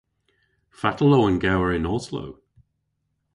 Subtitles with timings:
[0.79, 2.25] Fatel o an gewer yn Oslo?